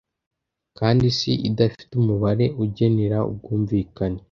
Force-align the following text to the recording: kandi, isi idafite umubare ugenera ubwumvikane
kandi, 0.77 1.03
isi 1.11 1.31
idafite 1.49 1.91
umubare 2.01 2.45
ugenera 2.63 3.17
ubwumvikane 3.31 4.19